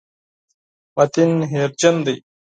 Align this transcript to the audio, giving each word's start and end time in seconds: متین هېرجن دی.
متین 0.95 1.31
هېرجن 1.51 1.95
دی. 2.05 2.17